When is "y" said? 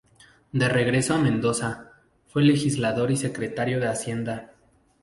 3.11-3.17